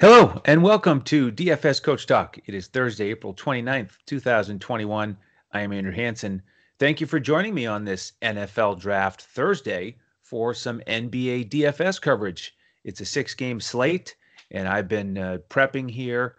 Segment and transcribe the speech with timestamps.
[0.00, 2.36] Hello and welcome to DFS Coach Talk.
[2.46, 5.16] It is Thursday, April 29th, 2021.
[5.52, 6.42] I am Andrew Hanson.
[6.80, 12.56] Thank you for joining me on this NFL Draft Thursday for some NBA DFS coverage.
[12.82, 14.16] It's a six game slate,
[14.50, 16.38] and I've been uh, prepping here,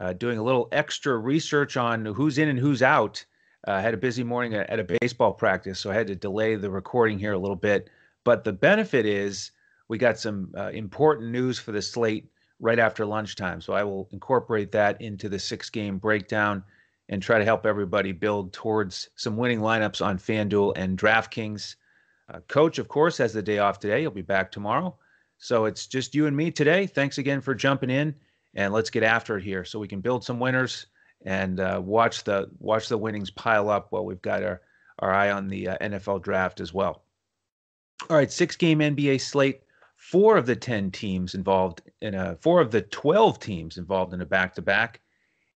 [0.00, 3.24] uh, doing a little extra research on who's in and who's out.
[3.68, 6.56] Uh, I had a busy morning at a baseball practice, so I had to delay
[6.56, 7.88] the recording here a little bit.
[8.24, 9.52] But the benefit is
[9.86, 13.60] we got some uh, important news for the slate right after lunchtime.
[13.60, 16.62] So I will incorporate that into the six game breakdown
[17.08, 21.76] and try to help everybody build towards some winning lineups on FanDuel and DraftKings.
[22.32, 24.00] Uh, Coach, of course, has the day off today.
[24.00, 24.96] He'll be back tomorrow.
[25.38, 26.86] So it's just you and me today.
[26.86, 28.14] Thanks again for jumping in,
[28.54, 30.86] and let's get after it here so we can build some winners
[31.24, 34.62] and uh, watch the watch the winnings pile up while we've got our
[35.00, 37.04] our eye on the uh, NFL draft as well.
[38.08, 39.60] All right, six game NBA slate
[39.96, 44.20] four of the 10 teams involved in a four of the 12 teams involved in
[44.20, 45.00] a back to back.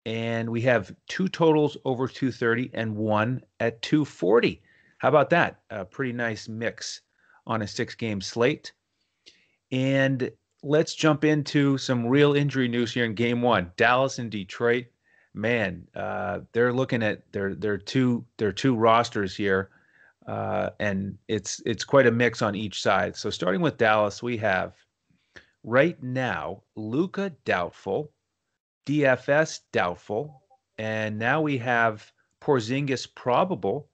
[0.05, 4.63] And we have two totals over 230 and one at 240.
[4.99, 5.61] How about that?
[5.71, 7.01] A pretty nice mix
[7.47, 8.73] on a six game slate.
[9.73, 10.31] And
[10.63, 14.87] let's jump into some real injury news here in game one Dallas and Detroit.
[15.35, 19.71] Man, uh, they're looking at their their two their two rosters here
[20.27, 23.17] uh, and it's it's quite a mix on each side.
[23.17, 24.75] So starting with Dallas, we have
[25.63, 28.13] right now Luka doubtful,
[28.87, 30.43] DFS doubtful,
[30.79, 32.11] and now we have
[32.43, 33.89] Porzingis probable,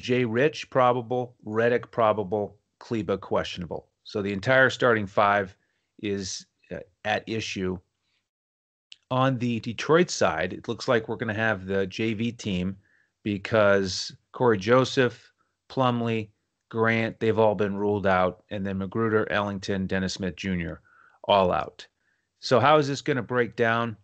[0.00, 3.88] Jay Rich probable, Redick probable, Kleber questionable.
[4.04, 5.56] So the entire starting five
[6.02, 7.78] is uh, at issue.
[9.10, 12.76] On the Detroit side, it looks like we're going to have the JV team
[13.22, 15.31] because Cory Joseph,
[15.72, 16.28] Plumlee,
[16.68, 20.74] Grant, they've all been ruled out, and then McGruder, Ellington, Dennis Smith Jr.
[21.24, 21.86] all out.
[22.40, 23.96] So how is this going to break down?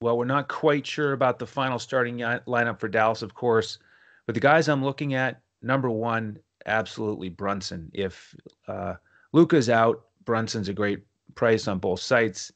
[0.00, 3.78] Well, we're not quite sure about the final starting lineup for Dallas, of course,
[4.26, 7.90] but the guys I'm looking at, number one, absolutely Brunson.
[7.92, 8.32] If
[8.68, 8.94] uh,
[9.32, 11.02] Luka's out, Brunson's a great
[11.34, 12.52] price on both sites.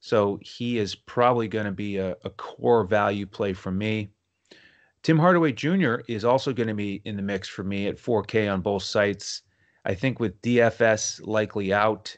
[0.00, 4.10] So he is probably going to be a, a core value play for me.
[5.04, 5.96] Tim Hardaway Jr.
[6.08, 9.42] is also going to be in the mix for me at 4K on both sites.
[9.84, 12.16] I think with DFS likely out,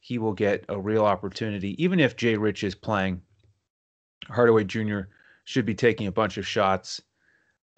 [0.00, 1.82] he will get a real opportunity.
[1.82, 3.22] Even if Jay Rich is playing,
[4.28, 5.00] Hardaway Jr.
[5.44, 7.00] should be taking a bunch of shots.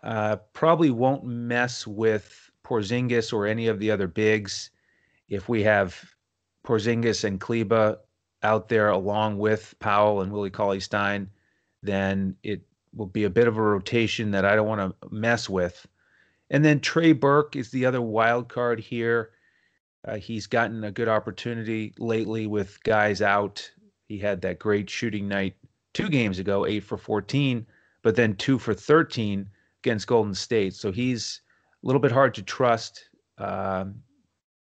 [0.03, 4.71] Uh, probably won't mess with Porzingis or any of the other bigs.
[5.29, 5.97] If we have
[6.67, 7.99] Porzingis and Kleber
[8.43, 11.31] out there along with Powell and Willie Cauley Stein,
[11.81, 12.63] then it
[12.95, 15.87] will be a bit of a rotation that I don't want to mess with.
[16.51, 19.31] And then Trey Burke is the other wild card here.
[20.07, 23.71] Uh, he's gotten a good opportunity lately with guys out.
[24.07, 25.57] He had that great shooting night
[25.93, 27.67] two games ago, eight for 14,
[28.03, 29.49] but then two for 13
[29.83, 30.75] against Golden State.
[30.75, 31.43] So he's
[31.83, 33.11] a little bit hard to trust.
[33.37, 33.97] Um,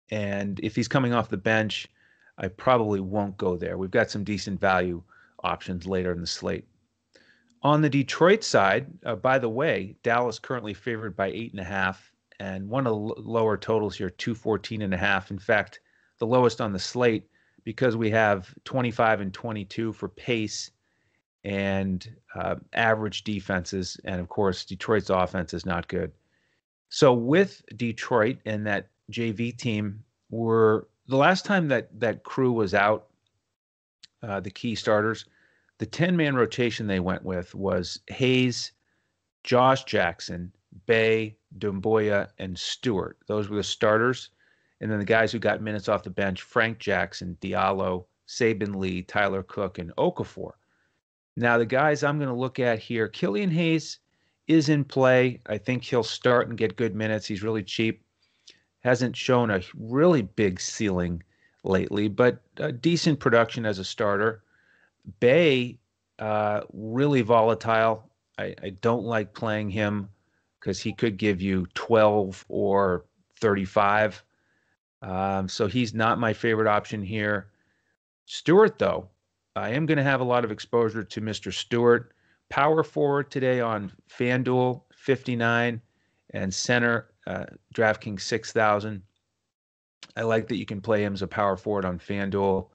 [0.10, 1.88] and if he's coming off the bench,
[2.38, 3.78] I probably won't go there.
[3.78, 5.04] We've got some decent value
[5.44, 6.66] options later in the slate.
[7.66, 11.64] On the Detroit side, uh, by the way, Dallas currently favored by eight and a
[11.64, 15.32] half, and one of the lower totals here, 214 and a half.
[15.32, 15.80] In fact,
[16.20, 17.28] the lowest on the slate
[17.64, 20.70] because we have 25 and 22 for pace
[21.44, 24.00] and uh, average defenses.
[24.04, 26.12] And of course, Detroit's offense is not good.
[26.90, 32.76] So with Detroit and that JV team, were the last time that that crew was
[32.76, 33.08] out,
[34.22, 35.26] uh, the key starters,
[35.78, 38.72] the 10 man rotation they went with was Hayes,
[39.44, 40.52] Josh Jackson,
[40.86, 43.18] Bey, Doumbouya, and Stewart.
[43.28, 44.30] Those were the starters.
[44.82, 49.04] And then the guys who got minutes off the bench Frank Jackson, Diallo, Saben Lee,
[49.04, 50.52] Tyler Cook, and Okafor.
[51.38, 54.00] Now, the guys I'm going to look at here Killian Hayes
[54.48, 55.42] is in play.
[55.48, 57.26] I think he'll start and get good minutes.
[57.26, 58.04] He's really cheap.
[58.82, 61.24] Hasn't shown a really big ceiling
[61.64, 62.42] lately, but
[62.82, 64.44] decent production as a starter.
[65.20, 65.80] Bey,
[66.20, 68.10] uh, really volatile.
[68.38, 70.10] I, I don't like playing him
[70.60, 73.06] because he could give you 12 or
[73.40, 74.24] 35.
[75.02, 77.52] Um, so he's not my favorite option here.
[78.26, 79.08] Stewart, though,
[79.56, 81.54] I am going to have a lot of exposure to Mr.
[81.54, 82.14] Stewart.
[82.50, 85.82] Power forward today on FanDuel 59
[86.32, 89.02] and center uh, DraftKings 6000.
[90.18, 92.68] I like that you can play him as a power forward on FanDuel.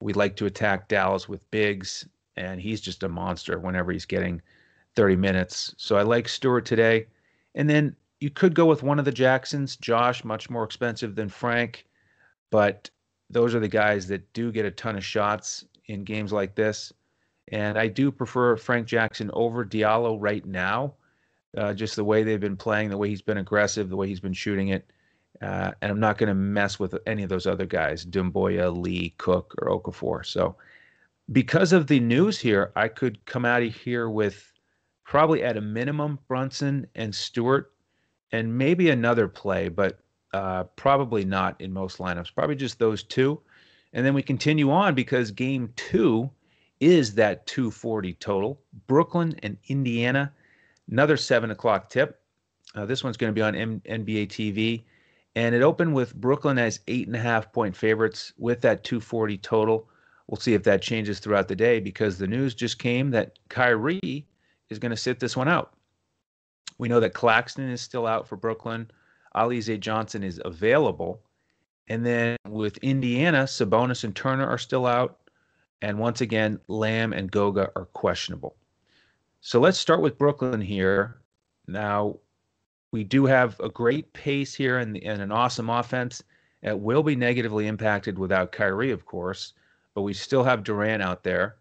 [0.00, 2.06] We like to attack Dallas with bigs,
[2.36, 4.42] and he's just a monster whenever he's getting
[4.94, 5.74] 30 minutes.
[5.76, 7.06] So I like Stewart today.
[7.54, 9.76] And then you could go with one of the Jacksons.
[9.76, 11.86] Josh, much more expensive than Frank,
[12.50, 12.90] but
[13.30, 16.92] those are the guys that do get a ton of shots in games like this.
[17.52, 20.94] And I do prefer Frank Jackson over Diallo right now,
[21.56, 24.20] uh, just the way they've been playing, the way he's been aggressive, the way he's
[24.20, 24.90] been shooting it.
[25.42, 29.14] Uh, and I'm not going to mess with any of those other guys, Doumbouya, Lee,
[29.18, 30.24] Cook, or Okafor.
[30.24, 30.56] So
[31.32, 34.52] because of the news here, I could come out of here with
[35.04, 37.72] probably at a minimum Brunson and Stewart
[38.32, 40.00] and maybe another play, but
[40.32, 42.34] uh, probably not in most lineups.
[42.34, 43.40] Probably just those two.
[43.92, 46.30] And then we continue on because game two
[46.80, 48.60] is that 240 total.
[48.86, 50.32] Brooklyn and Indiana,
[50.90, 52.20] another seven o'clock tip.
[52.74, 54.82] Uh, this one's going to be on M- NBA TV.
[55.36, 59.36] And it opened with Brooklyn as eight and a half point favorites with that 240
[59.38, 59.88] total.
[60.26, 64.26] We'll see if that changes throughout the day because the news just came that Kyrie
[64.70, 65.74] is going to sit this one out.
[66.78, 68.90] We know that Claxton is still out for Brooklyn.
[69.36, 71.20] Alize Johnson is available.
[71.88, 75.18] And then with Indiana, Sabonis and Turner are still out.
[75.82, 78.56] And once again, Lamb and Goga are questionable.
[79.42, 81.18] So let's start with Brooklyn here.
[81.68, 82.16] Now,
[82.96, 86.22] we do have a great pace here and, and an awesome offense.
[86.62, 89.52] It will be negatively impacted without Kyrie, of course,
[89.92, 91.56] but we still have Durant out there.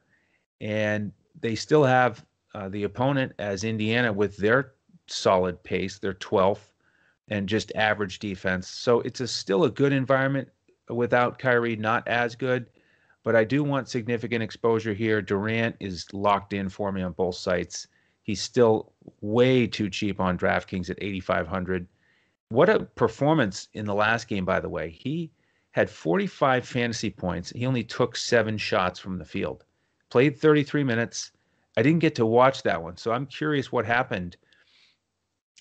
[0.61, 1.11] And
[1.41, 4.75] they still have uh, the opponent as Indiana with their
[5.07, 6.71] solid pace, their 12th,
[7.27, 8.69] and just average defense.
[8.69, 10.47] So it's a, still a good environment
[10.87, 12.67] without Kyrie, not as good,
[13.23, 15.21] but I do want significant exposure here.
[15.21, 17.87] Durant is locked in for me on both sites.
[18.25, 18.91] He's still
[19.21, 21.87] way too cheap on DraftKings at 8,500.
[22.49, 24.89] What a performance in the last game, by the way.
[24.89, 25.31] He
[25.71, 27.51] had 45 fantasy points.
[27.51, 29.63] He only took seven shots from the field,
[30.09, 31.31] played 33 minutes,
[31.77, 34.37] I didn't get to watch that one, so I'm curious what happened.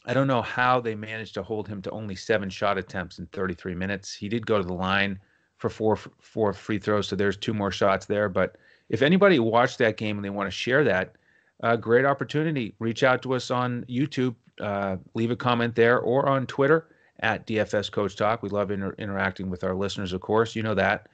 [0.06, 3.26] I don't know how they managed to hold him to only seven shot attempts in
[3.26, 4.14] 33 minutes.
[4.14, 5.18] He did go to the line
[5.56, 8.28] for four four free throws, so there's two more shots there.
[8.28, 8.56] But
[8.88, 11.16] if anybody watched that game and they want to share that,
[11.62, 12.74] uh, great opportunity.
[12.78, 16.88] Reach out to us on YouTube, uh, leave a comment there, or on Twitter
[17.20, 18.42] at DFS Coach Talk.
[18.42, 20.56] We love inter- interacting with our listeners, of course.
[20.56, 21.08] You know that.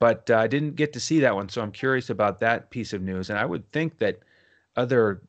[0.00, 2.92] But uh, I didn't get to see that one, so I'm curious about that piece
[2.92, 3.30] of news.
[3.30, 4.18] And I would think that
[4.76, 5.22] other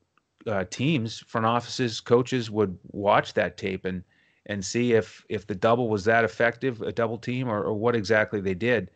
[0.48, 4.04] uh, teams, front offices, coaches would watch that tape and
[4.48, 7.96] and see if if the double was that effective, a double team, or, or what
[7.96, 8.90] exactly they did.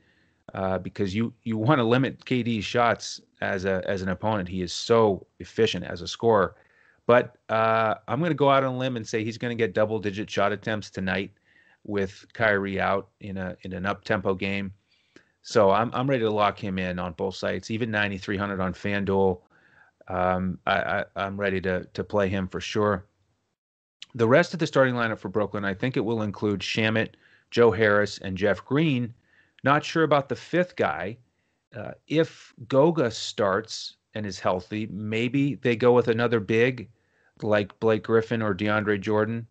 [0.53, 4.47] Uh, because you you want to limit KD's shots as a as an opponent.
[4.47, 6.55] He is so efficient as a scorer.
[7.05, 9.61] But uh, I'm going to go out on a limb and say he's going to
[9.61, 11.31] get double digit shot attempts tonight
[11.83, 14.73] with Kyrie out in a in an up tempo game.
[15.41, 19.41] So I'm I'm ready to lock him in on both sites, even 9,300 on FanDuel
[20.07, 23.05] um, I, I, am ready to to play him for sure.
[24.15, 27.09] The rest of the starting lineup for Brooklyn, I think it will include Shamet,
[27.51, 29.13] Joe Harris, and Jeff Green.
[29.67, 31.17] Not sure about the fifth guy.
[31.75, 36.87] Uh, if Goga starts and is healthy, maybe they go with another big
[37.41, 39.45] like Blake Griffin or DeAndre Jordan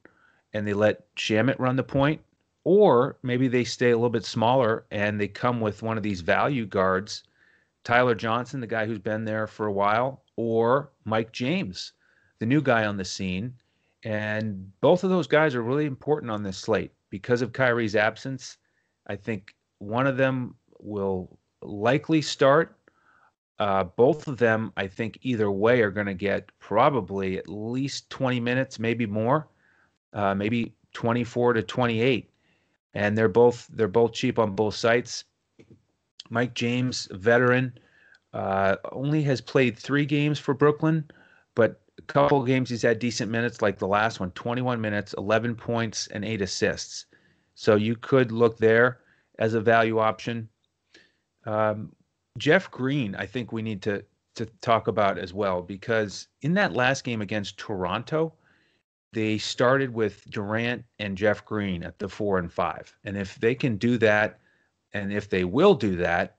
[0.54, 2.22] and they let Shamet run the point.
[2.64, 6.22] Or maybe they stay a little bit smaller and they come with one of these
[6.22, 7.24] value guards,
[7.84, 11.92] Tyler Johnson, the guy who's been there for a while, or Mike James,
[12.38, 13.52] the new guy on the scene.
[14.02, 18.56] And both of those guys are really important on this slate because of Kyrie's absence.
[19.08, 22.76] I think one of them will likely start.
[23.58, 28.10] Uh, both of them, I think, either way, are going to get probably at least
[28.10, 29.48] 20 minutes, maybe more,
[30.12, 32.30] uh, maybe 24 to 28.
[32.94, 35.24] And they're both they're both cheap on both sites.
[36.30, 37.78] Mike James, veteran,
[38.32, 41.04] uh, only has played three games for Brooklyn,
[41.54, 45.54] but a couple games he's had decent minutes, like the last one 21 minutes, 11
[45.54, 47.06] points, and eight assists.
[47.54, 48.98] So you could look there
[49.38, 50.48] as a value option.
[51.44, 51.92] Um,
[52.38, 56.74] Jeff Green, I think we need to to talk about as well because in that
[56.74, 58.34] last game against Toronto,
[59.14, 63.54] they started with Durant and Jeff Green at the four and five, and if they
[63.54, 64.38] can do that,
[64.92, 66.36] and if they will do that,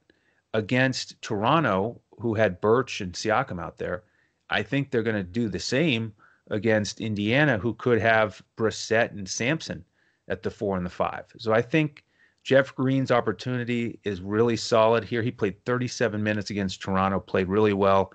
[0.53, 4.03] against Toronto, who had Birch and Siakam out there,
[4.49, 6.13] I think they're going to do the same
[6.49, 9.83] against Indiana, who could have Brissett and Sampson
[10.27, 11.25] at the four and the five.
[11.37, 12.03] So I think
[12.47, 15.21] Jeff Green's opportunity is really solid here.
[15.21, 18.13] He played 37 minutes against Toronto, played really well,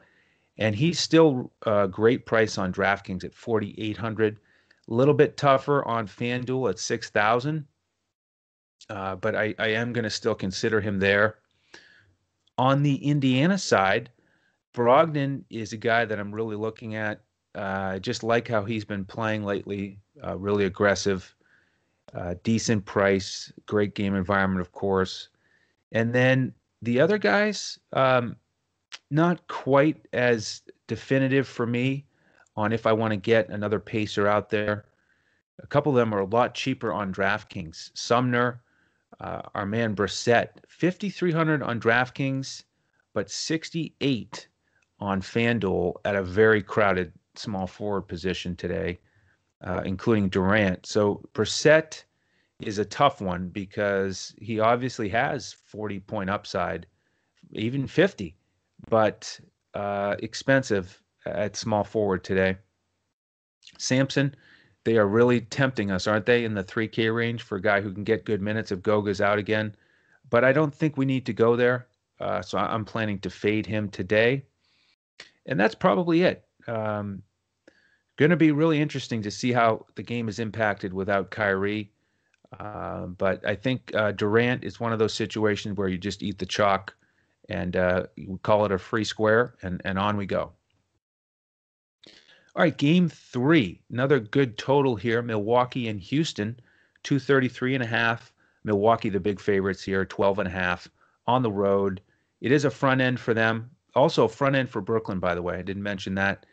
[0.57, 4.39] and he's still a great price on DraftKings at 4,800.
[4.89, 7.67] A little bit tougher on FanDuel at 6,000,
[8.89, 11.37] uh, but I, I am going to still consider him there.
[12.57, 14.09] On the Indiana side,
[14.73, 17.21] Brogdon is a guy that I'm really looking at.
[17.55, 21.35] Uh, uh, just like how he's been playing lately, uh, really aggressive,
[22.15, 25.29] uh, decent price, great game environment, of course.
[25.93, 28.37] And then the other guys, um,
[29.11, 32.07] not quite as definitive for me
[32.57, 34.87] on if I want to get another pacer out there.
[35.63, 37.91] A couple of them are a lot cheaper on DraftKings.
[37.95, 38.63] Sumner,
[39.21, 42.65] uh, our man Brissett, 5,300 on DraftKings,
[43.15, 44.49] but 68
[44.99, 48.99] on FanDuel at a very crowded small forward position today,
[49.63, 50.87] uh, including Durant.
[50.87, 52.05] So Brissett
[52.61, 56.87] is a tough one because he obviously has 40 point upside,
[57.53, 58.35] even 50,
[58.89, 59.39] but
[59.75, 62.57] uh, expensive at small forward today.
[63.79, 64.35] Sampson,
[64.85, 67.93] they are really tempting us, aren't they, in the 3K range for a guy who
[67.93, 69.75] can get good minutes if Goga's out again.
[70.31, 71.87] But I don't think we need to go there.
[72.21, 74.45] Uh, so I'm planning to fade him today.
[75.47, 76.45] And that's probably it.
[76.69, 77.23] Um,
[78.23, 81.91] going to be really interesting to see how the game is impacted without Kyrie.
[82.61, 86.39] Uh, but I think uh, Durant is one of those situations where you just eat
[86.39, 86.95] the chalk
[87.49, 90.53] and uh, you call it a free square, and, and on we go.
[92.55, 93.81] All right, game three.
[93.91, 95.21] Another good total here.
[95.21, 96.61] Milwaukee and Houston,
[97.03, 98.33] 233 and a half.
[98.63, 100.89] Milwaukee, the big favorites here, 12 and a half
[101.27, 102.01] on the road.
[102.41, 103.71] It is a front end for them.
[103.97, 105.57] Also, front end for Brooklyn, by the way.
[105.57, 106.47] I didn't mention that.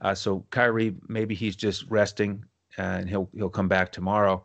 [0.00, 2.44] Uh, so Kyrie, maybe he's just resting
[2.78, 4.44] and he'll he'll come back tomorrow.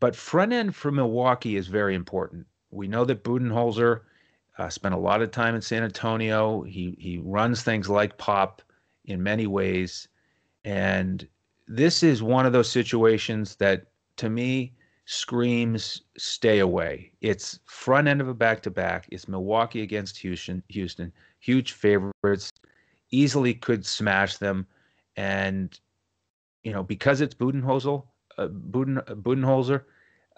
[0.00, 2.46] But front end for Milwaukee is very important.
[2.70, 4.00] We know that Budenholzer
[4.58, 6.62] uh, spent a lot of time in San Antonio.
[6.62, 8.62] He he runs things like pop
[9.06, 10.08] in many ways,
[10.64, 11.26] and
[11.66, 14.74] this is one of those situations that, to me,
[15.06, 17.12] screams stay away.
[17.20, 19.06] It's front end of a back to back.
[19.10, 20.62] It's Milwaukee against Houston.
[20.68, 22.52] Houston, huge favorites,
[23.14, 24.66] easily could smash them,
[25.16, 25.78] and
[26.62, 28.02] you know because it's Budenholzer,
[28.38, 29.84] uh, Buden, Budenholzer,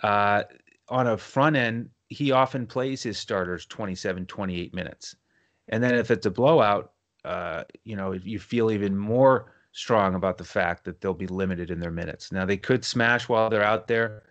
[0.03, 0.43] uh,
[0.89, 5.17] on a front end, he often plays his starters 27, 28 minutes.
[5.69, 6.93] And then if it's a blowout,
[7.25, 11.71] uh, you know, you feel even more strong about the fact that they'll be limited
[11.71, 12.31] in their minutes.
[12.31, 14.23] Now, they could smash while they're out there,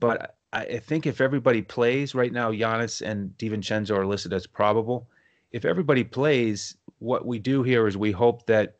[0.00, 5.08] but I, think if everybody plays right now, Giannis and DiVincenzo are listed as probable.
[5.54, 8.74] If everybody plays, what we do here is we hope that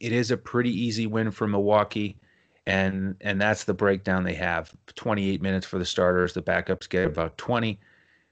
[0.00, 2.18] it is a pretty easy win for Milwaukee
[2.64, 4.72] and and that's the breakdown they have.
[4.94, 7.78] 28 minutes for the starters the backups get about 20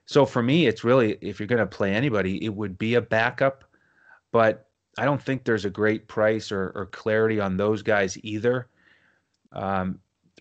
[0.07, 3.01] so for me it's really if you're going to play anybody it would be a
[3.01, 3.65] backup
[4.33, 8.69] but i don't think there's a great price or, or clarity on those guys either.
[9.53, 9.99] Um,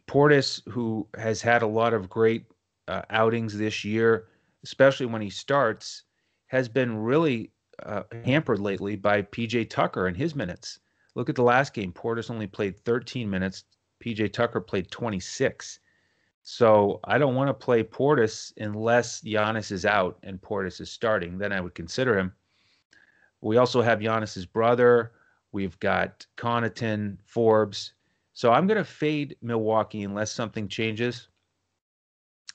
[0.08, 2.46] portis who has had a lot of great
[2.88, 4.28] uh, outings this year
[4.64, 6.04] especially when he starts
[6.48, 7.52] has been really
[7.84, 10.80] uh, hampered lately by pj tucker and his minutes
[11.16, 13.66] look at the last game portis only played 13 minutes
[14.00, 15.80] PJ Tucker played 26.
[16.44, 21.38] So I don't want to play Portis unless Giannis is out and Portis is starting.
[21.38, 22.34] Then I would consider him.
[23.42, 25.12] We also have Giannis's brother.
[25.52, 27.94] We've got Connaughton, Forbes.
[28.34, 31.28] So I'm going to fade Milwaukee unless something changes.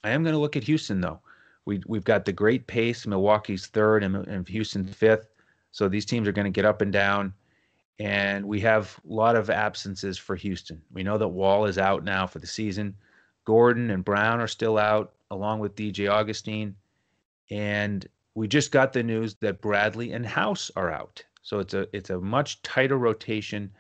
[0.05, 1.21] I am going to look at Houston though.
[1.65, 3.07] We we've got the great pace.
[3.07, 5.29] Milwaukee's third and, and Houston's fifth.
[5.71, 7.35] So these teams are going to get up and down
[8.03, 10.83] and we have a lot of absences for Houston.
[10.93, 12.97] We know that Wall is out now for the season.
[13.45, 16.75] Gordon and Brown are still out, along with DJ Augustin.
[17.51, 18.05] And
[18.35, 21.23] we just got the news that Bradley and House are out.
[21.43, 23.71] So it's a it's a much tighter rotation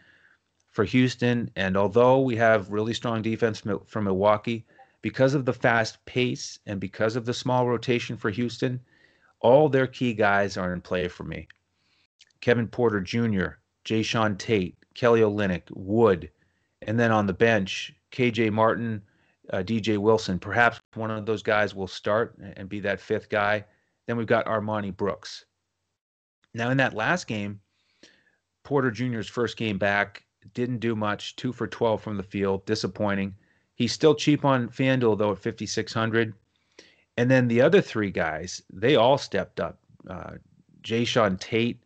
[0.70, 1.50] for Houston.
[1.56, 4.66] And although we have really strong defense from Milwaukee,
[5.02, 8.80] because of the fast pace and because of the small rotation for Houston,
[9.40, 11.48] all their key guys are in play for me.
[12.40, 16.30] Kevin Porter Jr., Jae'Sean Tate, Kelly Olynyk, Wood,
[16.82, 19.02] and then on the bench, KJ Martin,
[19.52, 20.38] uh, DJ Wilson.
[20.38, 23.64] Perhaps one of those guys will start and be that fifth guy.
[24.06, 25.44] Then we've got Armoni Brooks.
[26.54, 27.60] Now, in that last game,
[28.62, 33.34] Porter Jr.'s first game back didn't do much, two for 12 from the field, disappointing.
[33.82, 36.34] He's still cheap on FanDuel, though, at 5,600.
[37.16, 39.80] And then the other three guys, they all stepped up.
[40.08, 40.34] Uh,
[40.82, 41.82] Jae'Sean Tate,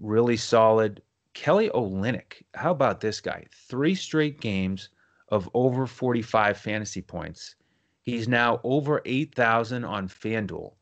[0.00, 1.00] really solid.
[1.32, 3.44] Kelly Olynyk, how about this guy?
[3.52, 4.88] Three straight games
[5.28, 7.54] of over 45 fantasy points.
[8.02, 10.72] He's now over 8,000 on FanDuel.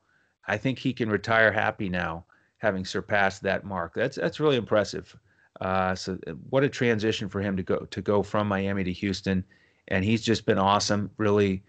[0.49, 2.25] I think he can retire happy now,
[2.57, 3.93] having surpassed that mark.
[3.93, 5.15] That's that's really impressive.
[5.61, 9.45] Uh, so what a transition for him to go to go from Miami to Houston,
[9.89, 11.11] and he's just been awesome.
[11.17, 11.63] Really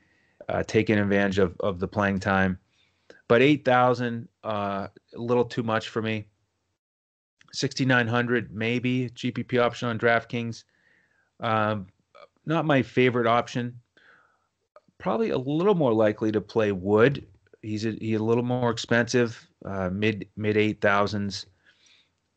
[0.50, 2.58] uh, taking advantage of of the playing time.
[3.28, 6.28] But 8,000, uh, a little too much for me.
[7.54, 10.64] 6,900 maybe GPP option on DraftKings.
[11.40, 11.88] Um,
[12.46, 13.80] not my favorite option.
[14.98, 17.26] Probably a little more likely to play Wood
[17.64, 21.48] he's a, he's a little more expensive, uh, mid mid eight thousands,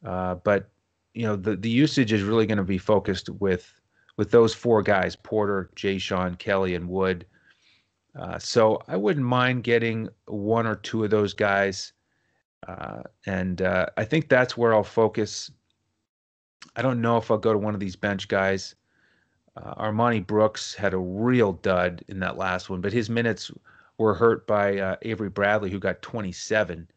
[0.07, 0.71] uh, but
[1.13, 3.71] you know the the usage is really going to be focused with
[4.17, 7.27] with those four guys: Porter, Jae'Sean, Kelly, and Wood.
[8.19, 11.93] Uh, so I wouldn't mind getting one or two of those guys,
[12.67, 15.51] uh, and uh, I think that's where I'll focus.
[16.75, 18.75] I don't know if I'll go to one of these bench guys.
[19.57, 23.51] Uh, Armoni Brooks had a real dud in that last one, but his minutes
[23.99, 26.89] were hurt by uh, Avery Bradley, who got 27,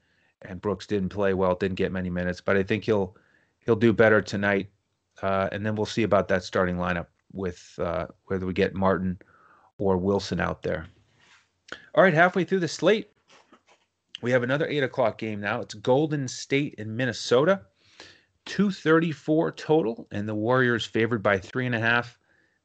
[0.42, 2.42] and Brooks didn't play well, didn't get many minutes.
[2.42, 3.16] But I think he'll
[3.60, 4.70] he'll do better tonight,
[5.22, 9.20] uh, and then we'll see about that starting lineup with uh, whether we get Martin
[9.78, 10.88] or Wilson out there.
[11.96, 13.10] All right, halfway through the slate,
[14.22, 15.62] we have another eight o'clock game now.
[15.62, 17.62] It's Golden State in Minnesota.
[18.46, 22.18] 234 total, and the Warriors favored by three and a half.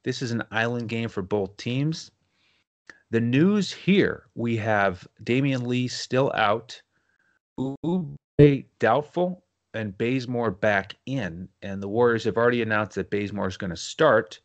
[0.03, 2.11] This is an island game for both teams.
[3.11, 6.81] The news here we have Damion Lee still out,
[7.59, 11.49] Oubre doubtful, and Bazemore back in.
[11.63, 14.41] And the Warriors have already announced that Bazemore is going to start,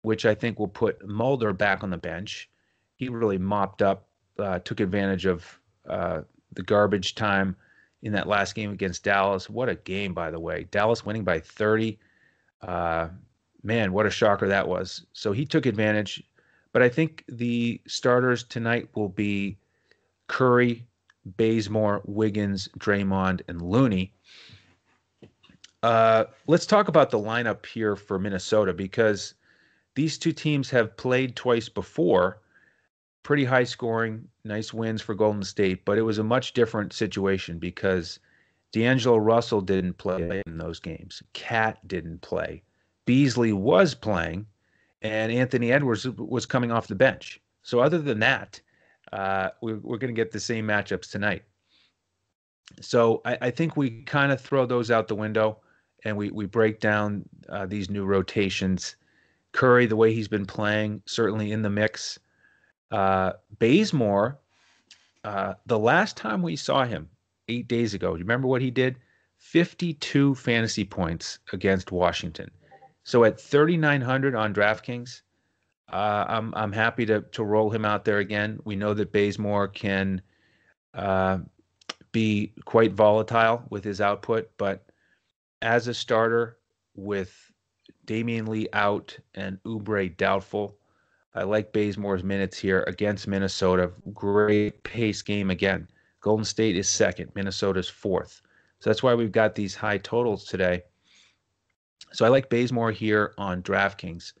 [0.00, 2.50] which I think will put Mulder back on the bench.
[2.96, 7.56] He really mopped up, uh, took advantage of uh, the garbage time
[8.02, 9.48] in that last game against Dallas.
[9.48, 10.66] What a game, by the way.
[10.70, 11.98] Dallas winning by 30.
[12.60, 13.08] Uh,
[13.62, 15.06] man, what a shocker that was.
[15.12, 16.22] So he took advantage.
[16.72, 19.58] But I think the starters tonight will be
[20.26, 20.86] Curry,
[21.36, 24.14] Bazemore, Wiggins, Draymond, and Looney.
[25.82, 29.34] Uh, let's talk about the lineup here for Minnesota because
[29.94, 32.40] these two teams have played twice before.
[33.24, 37.58] Pretty high scoring, nice wins for Golden State, but it was a much different situation
[37.58, 38.18] because
[38.72, 41.22] D'Angelo Russell didn't play in those games.
[41.34, 42.62] KAT didn't play.
[43.04, 44.46] Beasley was playing,
[45.02, 47.40] and Anthony Edwards was coming off the bench.
[47.62, 48.60] So other than that,
[49.12, 51.42] uh, we're, we're going to get the same matchups tonight.
[52.80, 55.58] So I, I think we kind of throw those out the window,
[56.04, 58.96] and we we break down uh, these new rotations.
[59.52, 62.18] Curry, the way he's been playing, certainly in the mix.
[62.90, 64.38] Uh, Bazemore,
[65.24, 67.08] uh, the last time we saw him
[67.48, 68.96] eight days ago, you remember what he did?
[69.38, 72.50] 52 fantasy points against Washington.
[73.04, 75.22] So at 3,900 on DraftKings,
[75.92, 78.58] uh, I'm I'm happy to to roll him out there again.
[78.64, 80.22] We know that Bazemore can
[80.94, 81.38] uh,
[82.12, 84.86] be quite volatile with his output, but
[85.62, 86.58] as a starter
[86.94, 87.52] with
[88.06, 90.76] Damion Lee out and Oubre doubtful,
[91.34, 93.92] I like Bazemore's minutes here against Minnesota.
[94.12, 95.88] Great pace game again.
[96.20, 98.42] Golden State is second, Minnesota's fourth.
[98.80, 100.82] So that's why we've got these high totals today.
[102.12, 104.34] So I like Bazemore here on DraftKings.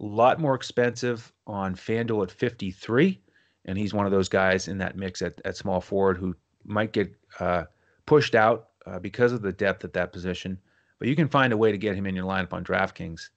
[0.00, 3.20] A lot more expensive on FanDuel at 53.
[3.64, 6.92] And he's one of those guys in that mix at, at small forward who might
[6.92, 7.64] get uh,
[8.06, 10.58] pushed out uh, because of the depth at that position.
[10.98, 13.30] But you can find a way to get him in your lineup on DraftKings.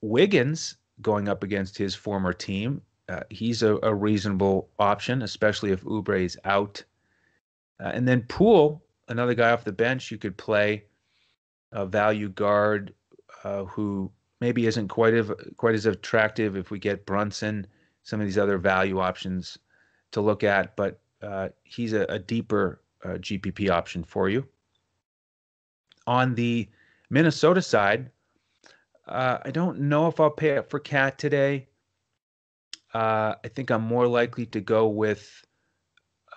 [0.00, 2.80] Wiggins going up against his former team.
[3.08, 6.82] Uh, he's a, a, reasonable option, especially if Oubre is out.
[7.78, 10.84] Uh, and then Poole, another guy off the bench you could play
[11.72, 12.94] a value guard
[13.42, 17.66] uh, who maybe isn't quite as quite as attractive if we get Brunson,
[18.02, 19.58] some of these other value options
[20.12, 24.46] to look at, but uh, he's a, a deeper uh, GPP option for you.
[26.06, 26.68] On the
[27.10, 28.10] Minnesota side,
[29.06, 31.68] uh, I don't know if I'll pay up for KAT today.
[32.92, 35.44] Uh, I think I'm more likely to go with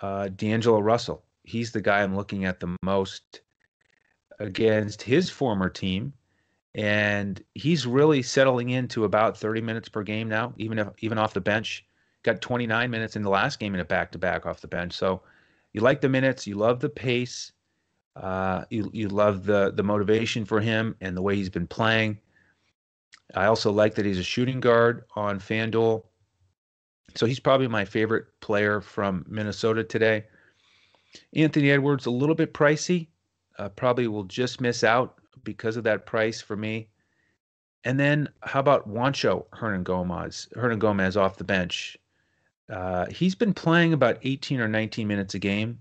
[0.01, 1.23] uh, D'Angelo Russell.
[1.43, 3.41] He's the guy I'm looking at the most
[4.39, 6.13] against his former team,
[6.75, 11.33] and he's really settling into about 30 minutes per game now, even if even off
[11.33, 11.85] the bench.
[12.23, 14.93] Got 29 minutes in the last game in a back-to-back off the bench.
[14.93, 15.21] So
[15.73, 17.51] you like the minutes, you love the pace,
[18.15, 22.19] uh, you you love the the motivation for him and the way he's been playing.
[23.35, 26.03] I also like that he's a shooting guard on FanDuel.
[27.15, 30.25] So he's probably my favorite player from Minnesota today.
[31.33, 33.07] Anthony Edwards, a little bit pricey
[33.57, 36.89] uh, probably will just miss out because of that price for me.
[37.83, 40.53] And then how about Juancho Hernangomez?
[40.55, 41.97] Hernan Gomez off the bench.
[42.69, 45.79] Uh, he's been playing about 18 or 19 minutes a game,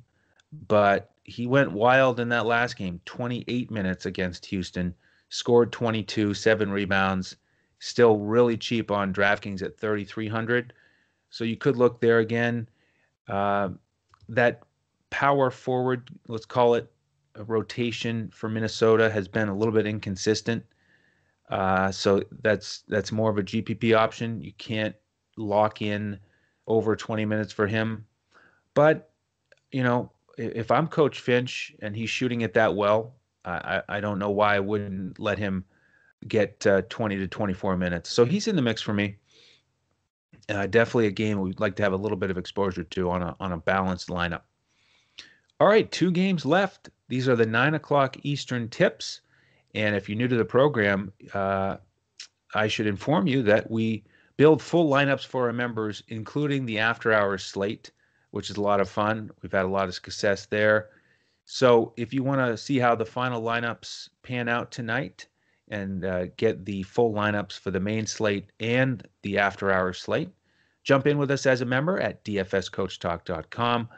[0.69, 4.95] but he went wild in that last game 28 minutes against Houston,
[5.29, 7.37] scored 22, seven rebounds,
[7.81, 10.73] still really cheap on DraftKings at 3,300.
[11.31, 12.69] So you could look there again.
[13.29, 13.71] Uh,
[14.29, 14.63] that
[15.11, 16.91] power forward, let's call it,
[17.45, 20.65] rotation for Minnesota has been a little bit inconsistent.
[21.51, 24.41] Uh, so that's that's more of a GPP option.
[24.41, 24.95] You can't
[25.37, 26.19] lock in
[26.67, 28.07] over 20 minutes for him.
[28.75, 29.11] But,
[29.73, 34.19] you know, if I'm Coach Finch and he's shooting it that well, I, I don't
[34.19, 35.65] know why I wouldn't let him
[36.27, 38.11] get uh, 20 to 24 minutes.
[38.11, 39.17] So he's in the mix for me.
[40.49, 43.23] Uh, definitely a game we'd like to have a little bit of exposure to on
[43.23, 44.43] a on a balanced lineup.
[45.59, 46.91] All right, two games left.
[47.09, 49.23] These are the nine o'clock Eastern tips.
[49.75, 51.79] And if you're new to the program, uh,
[52.55, 54.05] I should inform you that we
[54.37, 57.91] build full lineups for our members, including the after hours slate,
[58.31, 59.31] which is a lot of fun.
[59.43, 60.91] We've had a lot of success there.
[61.45, 65.27] So if you want to see how the final lineups pan out tonight
[65.69, 70.31] and uh, get the full lineups for the main slate and the after hours slate,
[70.83, 73.89] jump in with us as a member at dfscoachtalk.com.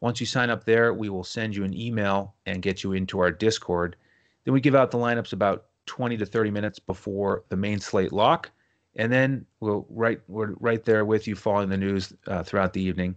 [0.00, 3.20] Once you sign up there, we will send you an email and get you into
[3.20, 3.96] our Discord.
[4.44, 8.12] Then we give out the lineups about 20 to 30 minutes before the main slate
[8.12, 8.50] lock.
[9.00, 12.82] And then we'll right we're right there with you following the news uh, throughout the
[12.82, 13.16] evening,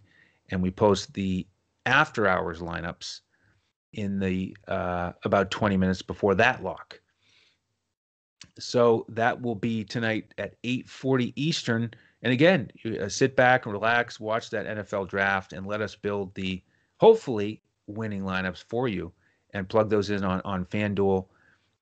[0.50, 1.46] and we post the
[1.86, 3.20] after hours lineups
[3.92, 7.02] in the uh, about 20 minutes before that lock.
[8.58, 11.92] So that will be tonight at 8:40 Eastern.
[12.22, 16.34] And again, uh, sit back and relax, watch that NFL draft, and let us build
[16.34, 16.64] the
[16.96, 19.12] hopefully winning lineups for you,
[19.54, 21.28] and plug those in on on FanDuel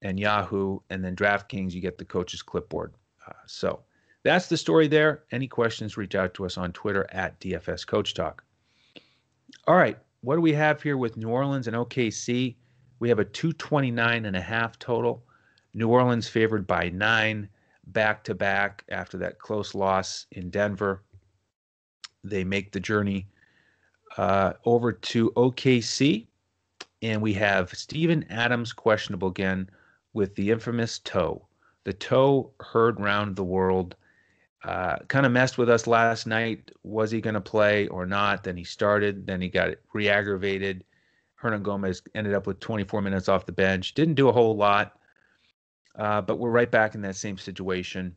[0.02, 1.74] and Yahoo, and then DraftKings.
[1.74, 2.96] You get the coach's clipboard.
[3.28, 3.84] Uh, so
[4.24, 5.24] that's the story there.
[5.32, 5.98] Any questions?
[5.98, 8.44] Reach out to us on Twitter at DFS Coach Talk.
[9.68, 12.56] All right, what do we have here with New Orleans and OKC?
[13.00, 15.24] We have a 229 and a half total.
[15.74, 17.50] New Orleans favored by nine
[17.88, 21.02] back to back after that close loss in Denver.
[22.24, 23.28] They make the journey
[24.18, 26.28] uh, over to OKC,
[27.02, 29.70] and we have Steven Adams questionable again
[30.14, 31.48] with the infamous toe.
[31.84, 33.96] The toe heard round the world.
[34.64, 36.72] Uh, kind of messed with us last night.
[36.84, 38.44] Was he going to play or not?
[38.44, 39.26] Then he started.
[39.26, 40.84] Then he got re aggravated.
[41.42, 43.96] Hernangomez ended up with 24 minutes off the bench.
[43.96, 45.00] Didn't do a whole lot.
[45.96, 48.16] Uh, but we're right back in that same situation.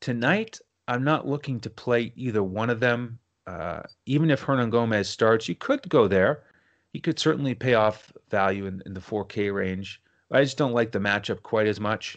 [0.00, 3.18] Tonight, I'm not looking to play either one of them.
[3.46, 6.44] Uh, even if Hernangomez starts, you could go there.
[6.92, 10.02] He could certainly pay off value in, in the 4K range.
[10.30, 12.16] I just don't like the matchup quite as much.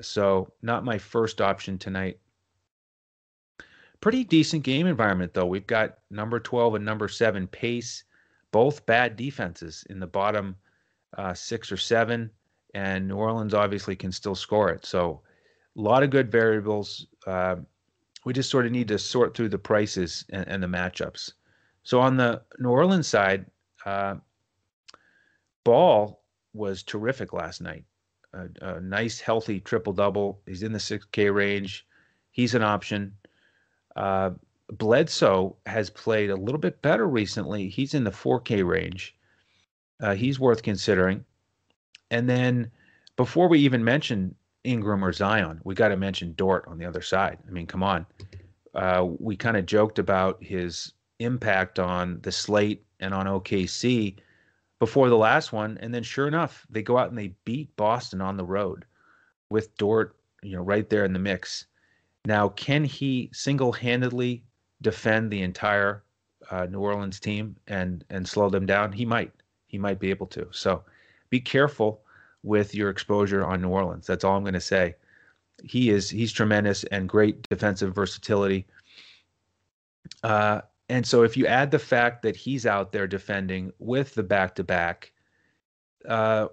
[0.00, 2.18] So, not my first option tonight.
[4.00, 5.46] Pretty decent game environment, though.
[5.46, 8.04] We've got number 12 and number 7 pace,
[8.50, 10.56] both bad defenses in the bottom
[11.16, 12.30] uh, six or seven
[12.74, 14.86] and New Orleans obviously can still score it.
[14.86, 15.22] So
[15.76, 17.06] a lot of good variables.
[17.26, 17.56] Uh,
[18.24, 21.32] we just sort of need to sort through the prices and, and the matchups.
[21.82, 23.46] So on the New Orleans side,
[23.84, 24.16] uh,
[25.64, 27.84] Ball was terrific last night.
[28.32, 30.40] A, a nice, healthy triple double.
[30.46, 31.86] He's in the 6K range.
[32.30, 33.14] He's an option.
[33.96, 34.30] Uh,
[34.72, 37.68] Bledsoe has played a little bit better recently.
[37.68, 39.16] He's in the 4K range.
[40.00, 41.24] Uh, he's worth considering.
[42.10, 42.70] And then
[43.16, 47.02] before we even mention Ingram or Zion, we got to mention Dort on the other
[47.02, 47.38] side.
[47.46, 48.06] I mean, come on.
[48.74, 54.16] Uh, we kind of joked about his impact on the slate and on OKC
[54.78, 58.20] before the last one, and then sure enough, they go out and they beat Boston
[58.20, 58.86] on the road
[59.50, 61.66] with Dort, you know, right there in the mix.
[62.24, 64.44] Now, can he single-handedly
[64.82, 66.04] defend the entire
[66.50, 68.92] uh, New Orleans team and and slow them down?
[68.92, 69.32] He might.
[69.66, 70.46] He might be able to.
[70.50, 70.84] So
[71.30, 72.02] be careful
[72.42, 74.06] with your exposure on New Orleans.
[74.06, 74.96] That's all I'm going to say.
[75.62, 78.66] He is he's tremendous and great defensive versatility.
[80.22, 84.22] Uh, and so if you add the fact that he's out there defending with the
[84.22, 85.12] back to back,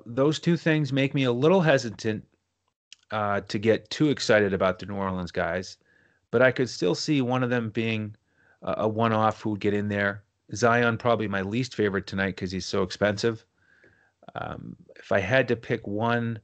[0.06, 2.24] those two things make me a little hesitant
[3.12, 5.78] uh, to get too excited about the New Orleans guys.
[6.32, 8.16] But I could still see one of them being
[8.62, 10.24] a, a one off who would get in there.
[10.54, 13.46] Zion probably my least favorite tonight because he's so expensive.
[14.36, 16.40] Um, if I had to pick one,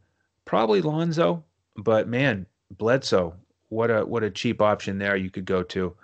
[0.46, 1.44] probably Lonzo,
[1.78, 3.36] but man, Bledsoe,
[3.70, 5.96] what a what a cheap option there you could go to.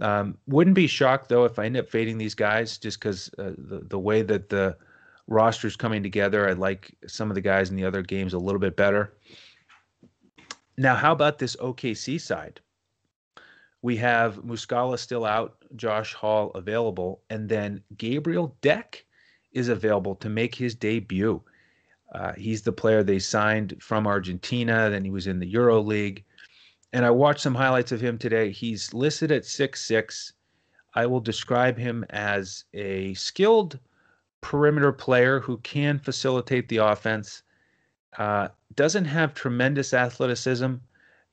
[0.00, 3.52] Um, wouldn't be shocked though if I end up fading these guys just because uh,
[3.56, 4.76] the the way that the
[5.26, 6.48] roster's coming together.
[6.48, 9.14] I like some of the guys in the other games a little bit better.
[10.76, 12.60] Now, how about this OKC side?
[13.82, 19.04] We have Muscala still out, Josh Hall available, and then Gabriel Deck
[19.52, 21.42] is available to make his debut.
[22.12, 24.90] Uh, he's the player they signed from Argentina.
[24.90, 26.24] Then he was in the Euro League.
[26.92, 28.50] And I watched some highlights of him today.
[28.50, 30.32] He's listed at six six.
[30.94, 33.78] I will describe him as a skilled
[34.40, 37.42] perimeter player who can facilitate the offense.
[38.18, 40.74] Uh, doesn't have tremendous athleticism.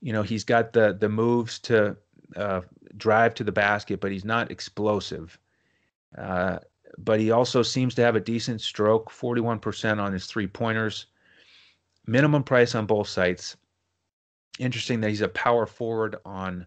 [0.00, 1.96] You know, he's got the the moves to
[2.36, 2.62] uh,
[2.96, 5.38] drive to the basket, but he's not explosive.
[6.16, 6.58] Uh,
[6.98, 11.06] but he also seems to have a decent stroke 41% on his three pointers.
[12.06, 13.56] Minimum price on both sites.
[14.58, 16.66] Interesting that he's a power forward on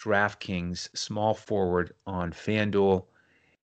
[0.00, 3.06] DraftKings, small forward on FanDuel.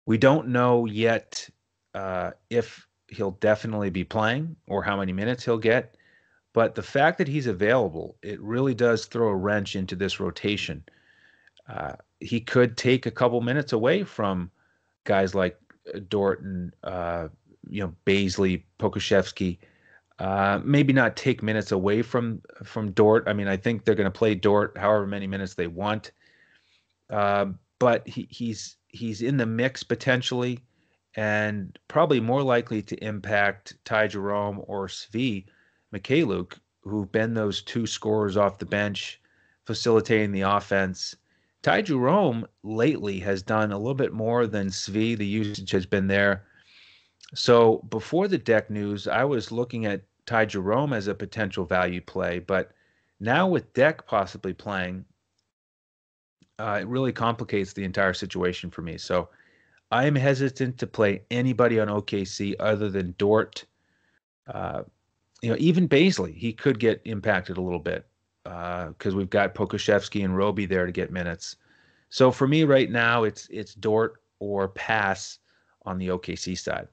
[0.06, 1.48] We don't know yet
[1.94, 5.96] uh, if he'll definitely be playing or how many minutes he'll get.
[6.53, 10.83] But the fact that he's available, it really does throw a wrench into this rotation.
[11.68, 14.51] Uh, he could take a couple minutes away from
[15.05, 15.59] guys like
[15.94, 17.29] uh, Dort and uh,
[17.68, 19.59] you know Bazley, Pokusevski.
[20.18, 23.25] Uh, maybe not take minutes away from from Dort.
[23.27, 26.11] I mean, I think they're going to play Dort however many minutes they want.
[27.09, 27.46] Uh,
[27.79, 30.59] but he, he's he's in the mix potentially,
[31.16, 35.44] and probably more likely to impact Ty Jerome or Svi
[35.92, 39.20] Mykhailiuk, who've been those two scorers off the bench,
[39.64, 41.16] facilitating the offense.
[41.62, 45.16] Ty Jerome lately has done a little bit more than Svi.
[45.16, 46.44] The usage has been there.
[47.35, 52.01] So before the deck news, I was looking at Ty Jerome as a potential value
[52.01, 52.73] play, but
[53.20, 55.05] now with Deck possibly playing,
[56.59, 58.96] uh, it really complicates the entire situation for me.
[58.96, 59.29] So
[59.90, 63.64] I am hesitant to play anybody on OKC other than Dort.
[64.46, 64.83] Uh,
[65.42, 68.07] you know, even Bazley, he could get impacted a little bit
[68.44, 71.57] because uh, we've got Pokusevski and Roby there to get minutes.
[72.09, 75.38] So for me right now, it's it's Dort or pass
[75.87, 76.88] on the OKC side.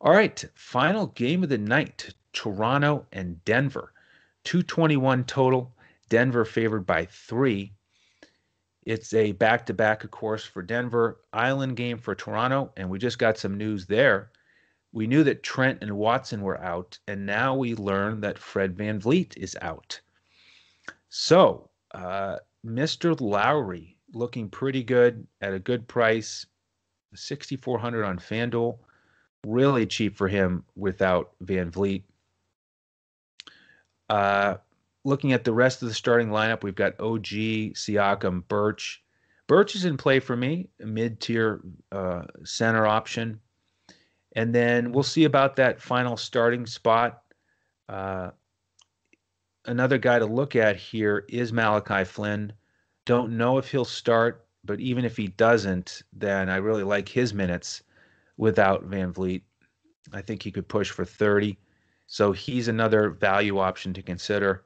[0.00, 3.92] All right, final game of the night: Toronto and Denver.
[4.44, 5.74] 221 total.
[6.08, 7.72] Denver favored by three.
[8.88, 11.20] It's a back-to-back, of course, for Denver.
[11.32, 14.30] Island game for Toronto, and we just got some news there
[14.92, 19.36] we knew that Trent and Watson were out, and now we learn that Fred VanVleet
[19.36, 20.00] is out.
[21.10, 23.18] So, uh, Mr.
[23.20, 26.46] Lowry looking pretty good at a good price,
[27.14, 28.78] 6400 on FanDuel.
[29.46, 32.02] Really cheap for him without VanVleet.
[34.08, 34.56] Uh,
[35.08, 37.24] looking at the rest of the starting lineup, we've got OG,
[37.74, 39.02] Siakam, Birch.
[39.46, 43.40] Birch is in play for me, mid tier uh, center option.
[44.36, 47.22] And then we'll see about that final starting spot.
[47.88, 48.30] Uh,
[49.64, 52.52] another guy to look at here is Malachi Flynn.
[53.06, 57.32] Don't know if he'll start, but even if he doesn't, then I really like his
[57.32, 57.82] minutes
[58.36, 59.40] without VanVleet.
[60.12, 61.58] I think he could push for 30.
[62.06, 64.64] So he's another value option to consider.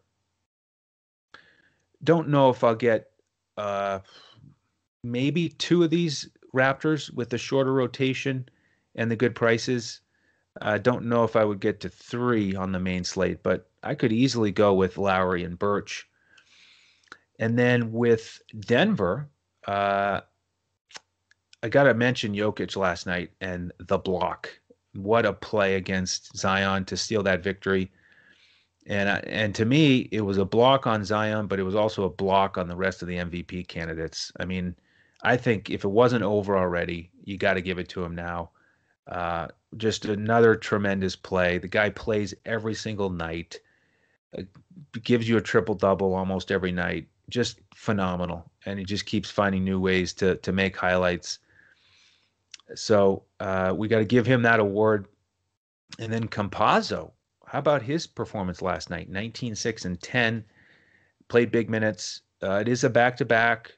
[2.05, 3.11] Don't know if I'll get
[3.57, 4.01] uh,
[5.05, 8.49] maybe two of these Raptors with the shorter rotation
[8.95, 10.01] and the good prices.
[10.61, 13.95] I don't know if I would get to three on the main slate, but I
[13.95, 16.07] could easily go with Lowry and Birch.
[17.39, 19.29] And then with Denver,
[19.67, 20.21] uh,
[21.63, 24.51] I got to mention Jokic last night and the block.
[24.95, 27.91] What a play against Zion to steal that victory.
[28.87, 32.05] And uh, and to me, it was a block on Zion, but it was also
[32.05, 34.33] a block on the rest of the MVP candidates.
[34.41, 34.75] I mean,
[35.23, 38.51] I think if it wasn't over already, you got to give it to him now.
[39.07, 41.59] Uh, just another tremendous play.
[41.59, 43.61] The guy plays every single night,
[44.37, 44.43] uh,
[45.03, 47.07] gives you a triple double almost every night.
[47.29, 51.39] Just phenomenal, and he just keeps finding new ways to to make highlights.
[52.75, 55.07] So uh, we got to give him that award.
[55.99, 57.13] And then Campazzo,
[57.53, 59.11] how about his performance last night?
[59.11, 60.43] 19, 6, and 10.
[61.29, 62.23] Played big minutes.
[62.43, 63.73] Uh, it is a back to back.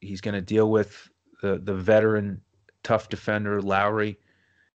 [0.00, 1.10] He's going to deal with
[1.42, 2.40] the the veteran
[2.84, 4.16] tough defender, Lowry.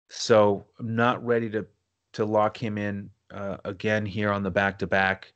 [0.10, 1.66] So I'm not ready to
[2.14, 5.34] to lock him in uh, again here on the back to back.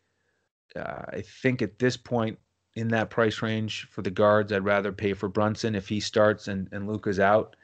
[0.78, 2.40] I think at this point
[2.76, 6.48] in that price range for the guards, I'd rather pay for Brunson if he starts
[6.48, 7.58] and, and Luka's out.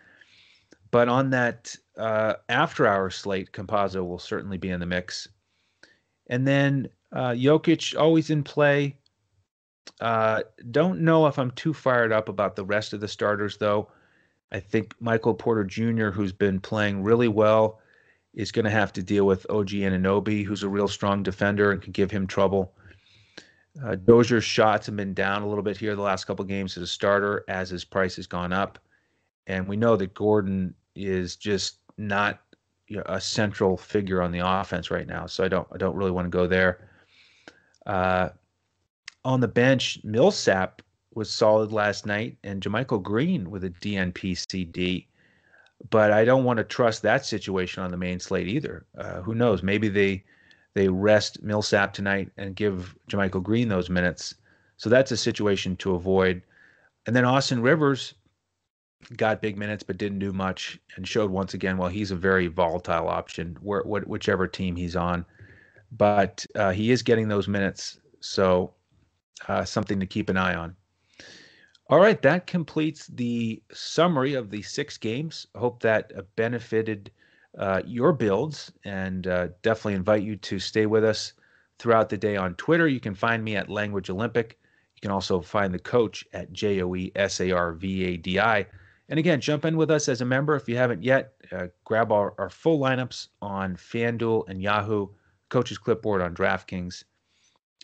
[0.95, 5.27] But on that uh, after hour slate, Campazzo will certainly be in the mix.
[6.27, 8.95] And then uh, Jokic always in play.
[9.99, 13.89] Uh, don't know if I'm too fired up about the rest of the starters, though.
[14.53, 17.81] I think Michael Porter Jr., who's been playing really well,
[18.33, 21.81] is going to have to deal with OG Anunoby, who's a real strong defender and
[21.81, 22.73] can give him trouble.
[23.83, 26.83] Uh, Dozier's shots have been down a little bit here the last couple games as
[26.83, 28.79] a starter, as his price has gone up,
[29.45, 32.39] and we know that Gordon is just not
[32.87, 35.25] you know, a central figure on the offense right now.
[35.25, 36.87] So I don't I don't really want to go there.
[37.85, 38.29] Uh,
[39.23, 40.81] on the bench, Millsap
[41.13, 45.07] was solid last night, and JaMychal Green with a DNP CD.
[45.89, 48.85] But I don't want to trust that situation on the main slate either.
[48.97, 49.63] Uh, who knows?
[49.63, 50.23] Maybe they
[50.73, 54.35] they rest Millsap tonight and give JaMychal Green those minutes.
[54.77, 56.41] So that's a situation to avoid.
[57.07, 58.13] And then Austin Rivers,
[59.17, 61.77] got big minutes but didn't do much, and showed once again.
[61.77, 65.25] Well, he's a very volatile option, where, whichever team he's on,
[65.91, 68.73] but uh, he is getting those minutes, so
[69.47, 70.75] uh, something to keep an eye on.
[71.87, 75.45] All right, that completes the summary of the six games.
[75.55, 77.11] Hope that uh, benefited
[77.59, 81.33] uh, your builds, and uh, definitely invite you to stay with us
[81.77, 82.87] throughout the day on Twitter.
[82.87, 84.57] You can find me at Language Olympic.
[84.95, 86.81] You can also find the coach at J
[89.09, 91.33] And again, jump in with us as a member if you haven't yet.
[91.51, 95.07] Uh, grab our, our full lineups on FanDuel and Yahoo,
[95.49, 97.03] Coach's Clipboard on DraftKings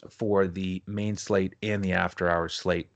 [0.10, 2.90] for the main slate and the after hours slate.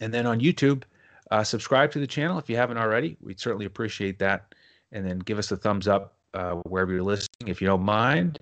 [0.00, 0.82] And then on YouTube,
[1.30, 3.16] uh, subscribe to the channel if you haven't already.
[3.22, 4.54] We'd certainly appreciate that.
[4.92, 8.38] And then give us a thumbs up uh, wherever you're listening if you don't mind.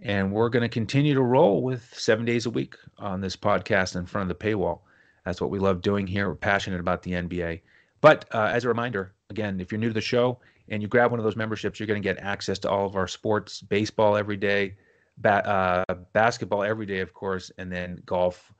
[0.00, 3.96] And we're going to continue to roll with seven days a week on this podcast
[3.96, 4.80] in front of the paywall.
[5.24, 6.28] That's what we love doing here.
[6.28, 7.60] We're passionate about the NBA.
[8.02, 11.12] But uh, as a reminder, again, if you're new to the show and you grab
[11.12, 14.16] one of those memberships, you're going to get access to all of our sports, baseball
[14.16, 14.74] every day,
[15.18, 18.52] ba- uh, basketball every day, of course, and then golf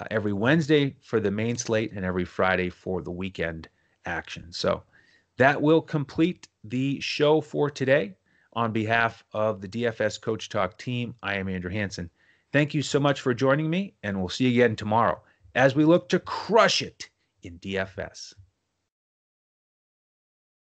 [0.00, 3.68] uh, every Wednesday for the main slate and every Friday for the weekend
[4.04, 4.52] action.
[4.52, 4.84] So
[5.36, 8.14] that will complete the show for today.
[8.52, 12.08] On behalf of the DFS Coach Talk team, I am Andrew Hanson.
[12.52, 15.20] Thank you so much for joining me, and we'll see you again tomorrow
[15.54, 17.10] as we look to crush it
[17.42, 18.32] in DFS.